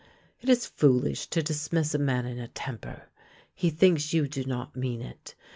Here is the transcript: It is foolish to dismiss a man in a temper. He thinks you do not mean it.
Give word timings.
It 0.41 0.49
is 0.49 0.65
foolish 0.65 1.27
to 1.27 1.43
dismiss 1.43 1.93
a 1.93 1.99
man 1.99 2.25
in 2.25 2.39
a 2.39 2.47
temper. 2.47 3.03
He 3.53 3.69
thinks 3.69 4.15
you 4.15 4.27
do 4.27 4.43
not 4.43 4.75
mean 4.75 5.03
it. 5.03 5.35